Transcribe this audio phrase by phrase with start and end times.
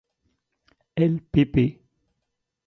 [1.01, 1.53] I, pp.